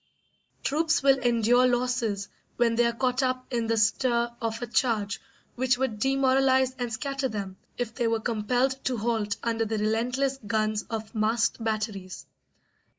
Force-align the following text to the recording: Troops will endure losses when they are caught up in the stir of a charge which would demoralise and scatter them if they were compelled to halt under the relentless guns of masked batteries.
Troops 0.63 1.03
will 1.03 1.19
endure 1.19 1.67
losses 1.67 2.27
when 2.57 2.73
they 2.73 2.87
are 2.87 2.91
caught 2.91 3.21
up 3.21 3.45
in 3.53 3.67
the 3.67 3.77
stir 3.77 4.31
of 4.41 4.59
a 4.59 4.65
charge 4.65 5.21
which 5.53 5.77
would 5.77 5.99
demoralise 5.99 6.73
and 6.79 6.91
scatter 6.91 7.27
them 7.29 7.55
if 7.77 7.93
they 7.93 8.07
were 8.07 8.19
compelled 8.19 8.71
to 8.85 8.97
halt 8.97 9.37
under 9.43 9.63
the 9.63 9.77
relentless 9.77 10.39
guns 10.47 10.85
of 10.89 11.13
masked 11.13 11.63
batteries. 11.63 12.25